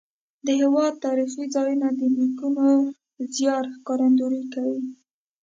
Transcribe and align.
د 0.45 0.47
هېواد 0.61 0.93
تاریخي 1.05 1.45
ځایونه 1.55 1.87
د 1.99 2.01
نیکونو 2.17 2.65
زیار 3.35 3.63
ښکارندویي 3.75 4.43
کوي. 4.53 4.81